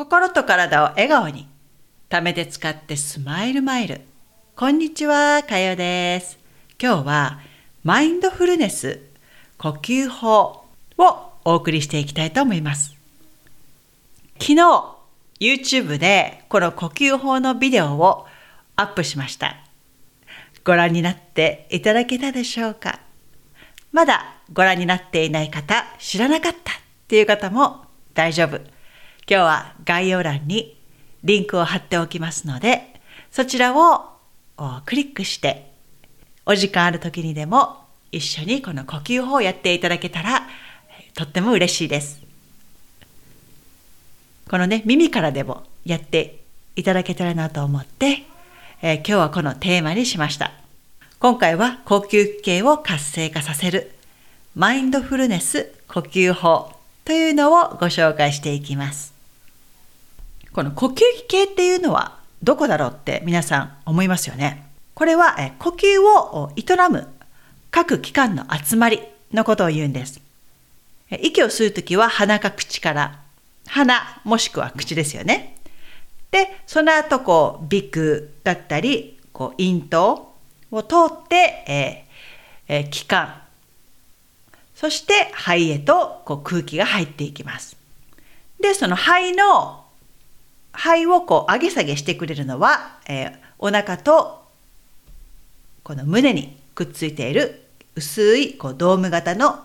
[0.00, 1.46] 心と体を笑顔に。
[2.08, 4.00] ためて使ってスマイルマイル。
[4.56, 6.38] こんにちは、かよです。
[6.82, 7.40] 今日は
[7.84, 9.02] マインドフルネス
[9.58, 10.64] 呼吸法
[10.96, 12.94] をお送りしていきたいと思います。
[14.38, 14.96] 昨日、
[15.38, 18.26] YouTube でこの呼吸法のビデオを
[18.76, 19.58] アップしました。
[20.64, 23.00] ご覧になっていただけたでしょうか？
[23.92, 26.76] まだご覧になっていない方、知らなかったっ
[27.06, 28.62] ていう方も大丈夫。
[29.30, 30.76] 今日は概要欄に
[31.22, 33.00] リンクを貼っておきますので、
[33.30, 34.06] そちらを
[34.86, 35.70] クリックして、
[36.44, 37.76] お時間ある時にでも
[38.10, 40.42] 一緒にこの呼吸法をやっていただけたら、
[41.14, 42.20] とっても嬉しいです。
[44.48, 46.40] このね、耳からでもやって
[46.74, 48.24] いただけたらなと思って、
[48.82, 50.50] えー、今日はこのテーマにしました。
[51.20, 53.92] 今回は呼吸系を活性化させる
[54.56, 56.72] マインドフルネス呼吸法
[57.04, 59.19] というのをご紹介していきます。
[60.52, 64.66] この呼吸器系っていうのはどこだろうって皆さん思いますよね。
[64.94, 67.08] これは呼吸を営む
[67.70, 69.00] 各器官の集まり
[69.32, 70.20] のことを言うんです。
[71.10, 73.20] 息を吸うときは鼻か口から
[73.66, 75.56] 鼻もしくは口ですよね。
[76.30, 80.34] で、その後こう鼻腔だったりこう咽頭
[80.70, 83.40] を通って、えーえー、気管
[84.80, 87.76] そして肺へとこう空気が入っていきます。
[88.60, 89.79] で、その肺の、
[90.72, 94.44] 肺をこう上げ下げしてくれるのは、えー、お腹と
[95.82, 97.64] この胸にくっついている
[97.96, 99.64] 薄いこうドーム型の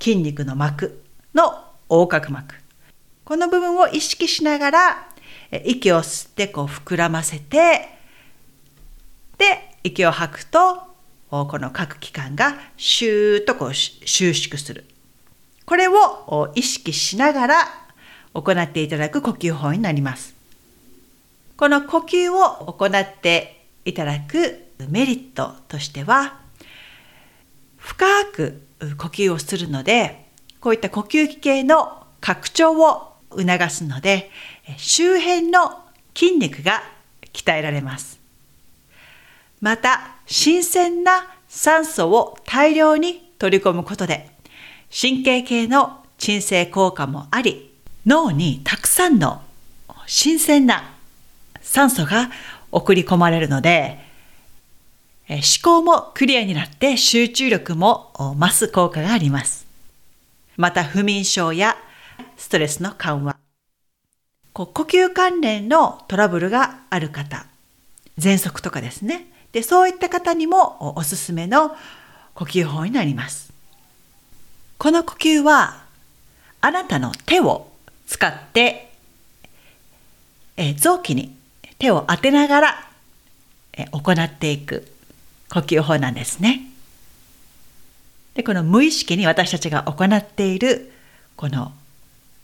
[0.00, 1.02] 筋肉の膜
[1.34, 2.54] の横隔膜。
[3.24, 5.08] この部分を意識しながら
[5.64, 7.88] 息を吸ってこう膨らませて、
[9.36, 10.82] で、息を吐くと
[11.30, 14.86] この各器官がシューッとこう収縮する。
[15.66, 17.87] これを意識しながら
[18.34, 20.34] 行っていただく呼吸法になります。
[21.56, 26.40] この呼吸を行っていただくメリットとしては、
[27.76, 28.62] 深く
[28.96, 30.26] 呼吸をするので、
[30.60, 34.30] こういった呼吸器系の拡張を促すので、
[34.76, 35.80] 周辺の
[36.14, 36.82] 筋肉が
[37.32, 38.18] 鍛えられます。
[39.60, 44.30] また新鮮な酸素を大量に取り込むことで
[44.88, 47.67] 神経系の鎮静効果もあり
[48.08, 49.42] 脳にたくさんの
[50.06, 50.94] 新鮮な
[51.60, 52.30] 酸素が
[52.72, 53.98] 送り込まれるので
[55.28, 59.66] 思考もクリアになって集中力も増す効果があります。
[60.56, 61.76] また不眠症や
[62.38, 63.36] ストレスの緩和
[64.54, 67.44] 呼吸関連のトラブルがある方
[68.18, 71.76] 喘息とかですねでそういった方にもおすすめの
[72.34, 73.52] 呼吸法になります。
[74.78, 75.82] この呼吸は
[76.62, 77.68] あなたの手を
[78.08, 78.90] 使って
[80.56, 81.36] え臓器に
[81.78, 82.90] 手を当てながら
[83.74, 84.88] え行っていく
[85.50, 86.62] 呼吸法なんですね。
[88.34, 90.92] でこの無意識に私たちが行っている
[91.36, 91.72] この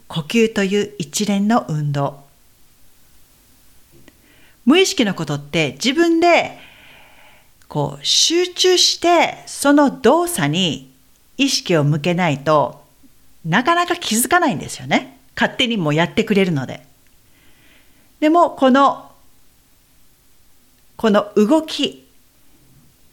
[0.08, 2.24] 呼吸という一連の運動
[4.64, 6.58] 無意識のことって自分で
[7.68, 10.92] こう集中してその動作に
[11.36, 12.84] 意識を向けないと
[13.44, 15.13] なかなか気づかないんですよね。
[15.36, 16.86] 勝手にもやってくれるので。
[18.20, 19.10] でもこの
[20.96, 22.06] この動き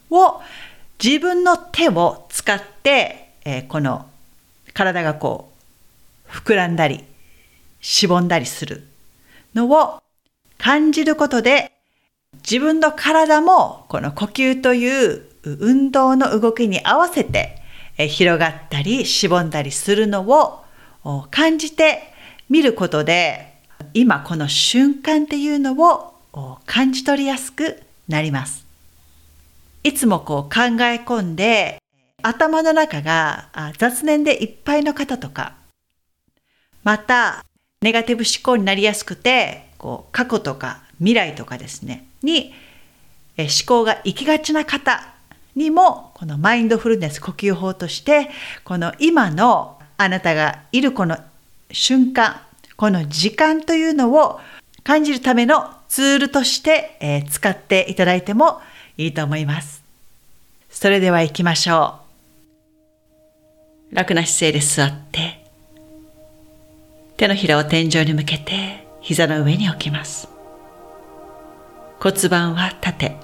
[0.10, 0.40] を
[1.04, 4.06] 自分の手を使って、えー、この
[4.74, 5.52] 体がこ
[6.28, 7.04] う膨らんだり
[7.82, 8.88] しぼんだりする
[9.56, 10.02] のを
[10.58, 11.72] 感じることで
[12.50, 17.62] 自分の体もこの呼吸という運動の動きに合わせて
[17.98, 20.64] 広がったりしぼんだりするのを
[21.32, 22.11] 感じて
[22.52, 23.54] みることで
[23.94, 28.66] 今この瞬間っていうのを感じ取りやすくなります。
[29.84, 31.82] いつもこう考え込んで
[32.22, 33.48] 頭の中が
[33.78, 35.56] 雑念でいっぱいの方とか
[36.84, 37.46] また
[37.82, 42.54] ネガティブ思考になりやすくてこう過去とか未来とかですねに
[43.38, 45.02] 思考が行きがちな方
[45.56, 48.30] にもこのマインドフルネス呼吸法として
[48.66, 51.18] この今のあなたがいるこの
[51.72, 52.42] 瞬間
[52.82, 54.40] この時間というのを
[54.84, 58.60] 感じるためのツールとして、え使っていただいても
[58.98, 59.84] いいと思います。
[60.70, 62.00] それでは行きましょ
[63.92, 63.96] う。
[63.96, 65.46] 楽な姿勢で座って
[67.18, 70.28] 手のひらを天井に向けて膝の上に置きます。
[72.00, 73.16] 骨盤は縦。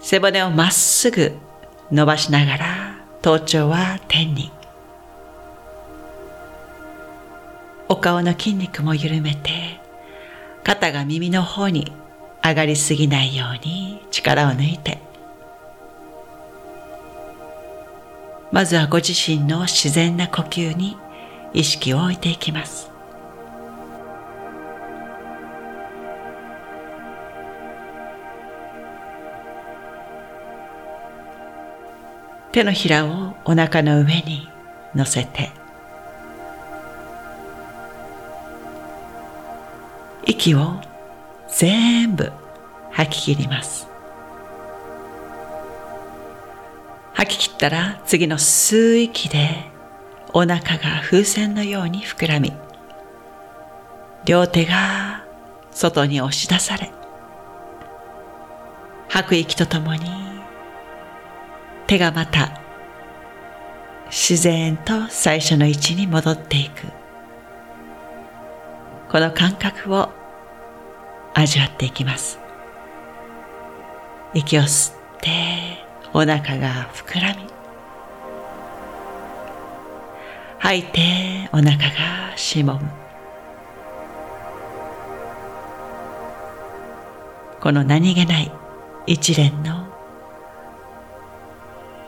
[0.00, 1.32] 背骨をまっすぐ
[1.92, 4.57] 伸ばしながら頭頂は天に。
[7.88, 9.80] お顔の筋肉も緩めて
[10.62, 11.92] 肩が耳の方に
[12.44, 14.98] 上がりすぎないように力を抜いて。
[18.50, 20.96] まずはご自身の自然な呼吸に
[21.52, 22.90] 意識を置いていきます。
[32.52, 34.48] 手のひらをお腹の上に
[34.94, 35.50] 乗せて
[40.28, 40.74] 息を
[41.48, 42.30] 全部
[42.90, 43.88] 吐き切ります。
[47.14, 49.70] 吐き切ったら次の吸う息で
[50.34, 52.52] お腹が風船のように膨らみ
[54.26, 55.24] 両手が
[55.72, 56.92] 外に押し出され
[59.08, 60.00] 吐く息とともに
[61.86, 62.60] 手がまた
[64.06, 66.98] 自然と最初の位置に戻っていく。
[69.10, 70.10] この感覚を
[71.40, 72.40] 味わっていきます。
[74.34, 75.30] 息を吸って
[76.12, 77.46] お腹が膨らみ
[80.58, 82.80] 吐いてお腹がしぼむ。
[87.60, 88.50] この何気ない
[89.06, 89.86] 一連の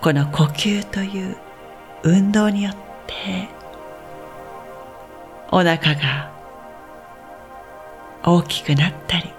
[0.00, 1.36] この呼吸という
[2.02, 2.74] 運動によっ
[3.06, 3.48] て
[5.52, 6.39] お腹が
[8.22, 9.32] 大きくなったり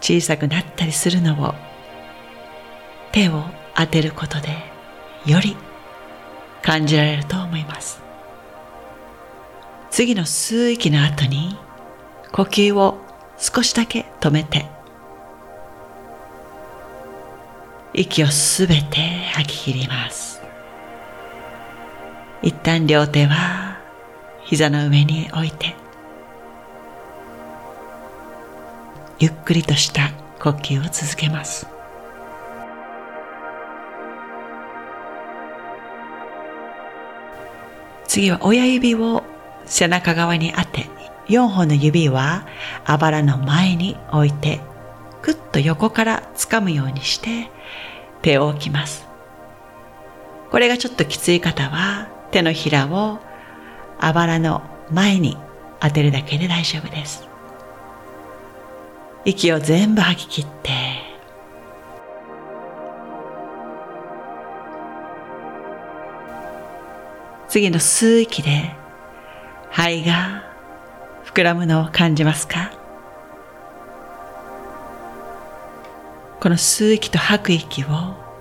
[0.00, 1.54] 小さくなったりするのを
[3.12, 3.42] 手を
[3.76, 4.48] 当てることで
[5.26, 5.56] より
[6.62, 8.02] 感じられると思います。
[9.90, 11.56] 次の吸う息の後に
[12.32, 12.98] 呼吸を
[13.38, 14.66] 少しだけ止めて
[17.94, 19.00] 息をすべて
[19.32, 20.42] 吐き切ります。
[22.42, 23.80] 一旦両手は
[24.44, 25.74] 膝の上に置いて
[29.20, 31.66] ゆっくりとした呼吸を続けます。
[38.06, 39.22] 次は親指を
[39.66, 40.86] 背中側に当て
[41.28, 42.46] 4本の指は
[42.84, 44.60] あばらの前に置いて
[45.20, 47.50] くっと横から掴むようにして
[48.22, 49.06] 手を置きます。
[50.50, 53.18] これがちょっときつい方は手のひらを
[54.00, 55.36] あばらの前に
[55.80, 57.27] 当てるだけで大丈夫です。
[59.28, 60.70] 息を全部吐き切って。
[67.46, 68.70] 次の吸う息で
[69.70, 70.44] 肺が
[71.26, 72.72] 膨らむのを感じますか？
[76.40, 77.86] この吸う息と吐く息を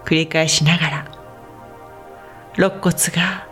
[0.05, 1.05] 繰り返しながら
[2.55, 3.45] 肋骨が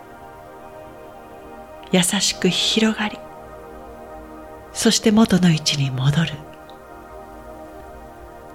[1.92, 3.18] 優しく広がり
[4.72, 6.45] そして元の位置に戻る。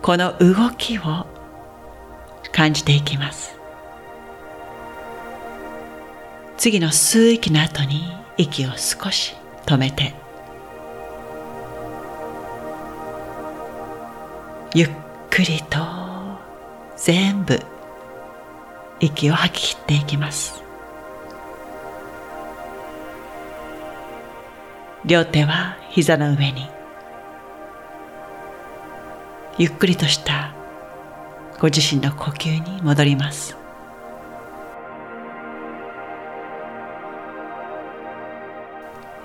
[0.02, 1.28] この動きを
[2.52, 3.56] 感じていきます。
[6.58, 10.14] 次の吸う息の後に息を少し止めて
[14.74, 14.90] ゆっ
[15.30, 15.80] くりと
[16.96, 17.60] 全部
[19.00, 20.64] 息を吐き切っていきます。
[25.06, 26.81] 両手は膝の上に。
[29.58, 30.54] ゆっくりとした
[31.60, 33.58] ご自身の呼吸に戻ります。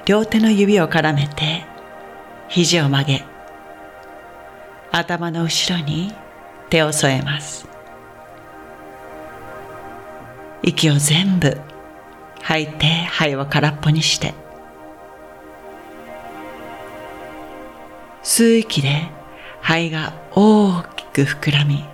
[0.04, 1.64] 両手の指を絡めて
[2.48, 3.24] 肘を曲げ
[4.92, 6.12] 頭の後ろに
[6.70, 7.66] 手を添えます。
[10.62, 11.56] 息を全部
[12.42, 14.34] 吐いて肺を空っぽにして。
[18.22, 19.08] 吸う息で
[19.66, 21.84] 肺が大きく膨らみ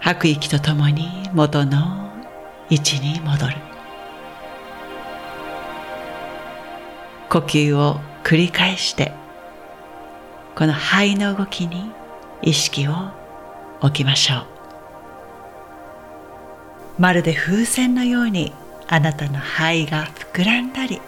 [0.00, 2.10] 吐く息とともに元の
[2.70, 3.56] 位置に戻る。
[7.28, 9.12] 呼吸を繰り返して
[10.54, 11.92] この肺の動きに
[12.40, 12.92] 意識を
[13.82, 14.46] 置きましょう。
[16.98, 18.54] まるで風船のように
[18.86, 21.02] あなたの肺が膨らんだり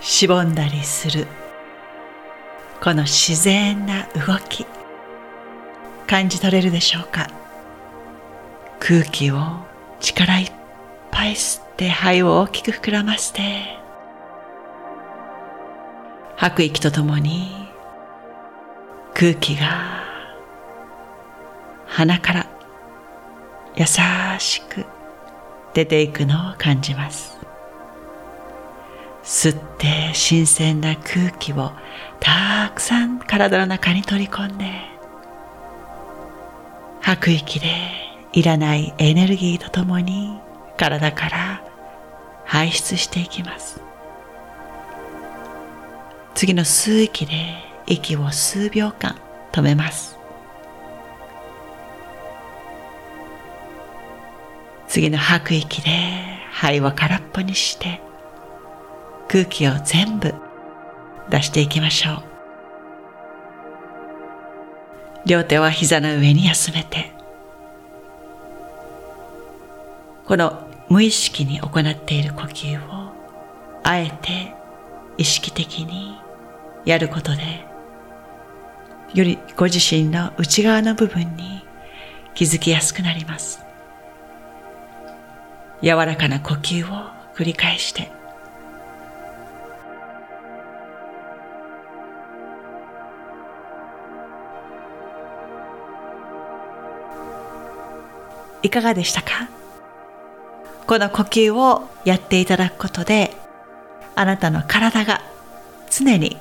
[0.00, 1.26] しぼんだりする
[2.82, 4.66] この自然な動き
[6.08, 7.28] 感じ取れるでしょうか？
[8.80, 9.36] 空気を
[10.00, 10.52] 力いっ
[11.12, 13.78] ぱい吸って肺を大きく膨らませて
[16.34, 17.68] 吐く息とともに
[19.14, 20.02] 空気が
[21.86, 22.46] 鼻から
[23.76, 23.86] 優
[24.40, 24.86] しく
[25.72, 27.38] 出ていくのを感じます。
[29.22, 31.70] 吸って新鮮な空気を
[32.22, 34.64] たくさん体の中に取り込んで
[37.00, 37.66] 吐く息で
[38.32, 40.38] いらないエネルギーとともに
[40.76, 41.64] 体から
[42.44, 43.80] 排出していきます。
[46.34, 47.32] 次の吸う息で
[47.86, 49.16] 息を数秒間
[49.50, 50.16] 止めます。
[54.86, 55.90] 次の吐く息で
[56.52, 58.00] 肺を空っぽにして
[59.26, 60.34] 空気を全部
[61.30, 62.22] 出していきましょう。
[65.24, 67.12] 両手は膝の上に休めて。
[70.24, 73.12] この無意識に行っている呼吸を
[73.82, 74.54] あえて
[75.18, 76.16] 意識的に
[76.84, 77.66] やることで
[79.14, 81.64] よりご自身の内側の部分に
[82.34, 83.62] 気づきやすくなります。
[85.82, 88.21] 柔らかな呼吸を繰り返して。
[98.62, 99.48] いかがでしたか？
[100.86, 103.32] この呼吸をやっていただくことで
[104.14, 105.22] あなたの体が
[105.90, 106.36] 常に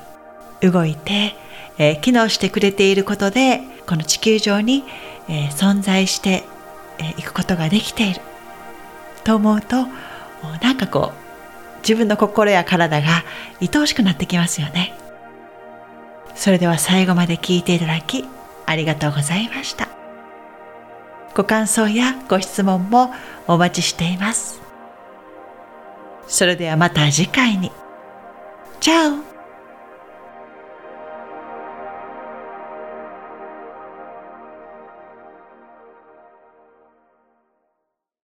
[0.62, 1.36] 動いて、
[1.78, 4.84] えー、機能してくれていることでこの地球上に、
[5.30, 6.30] えー、存在して
[7.00, 8.22] い、えー、くことができている。
[9.24, 9.86] と思うと
[10.62, 13.24] なんかこう自分の心や体が
[13.62, 14.96] 愛おしくなってきますよね。
[16.34, 18.25] それでは最後まで聞いていただき
[18.66, 19.91] ありがとうございました。
[21.36, 23.12] ご感想やご質問も
[23.48, 24.62] お待ちしています。
[26.28, 27.72] それではまた次回に。
[28.80, 29.31] チャオ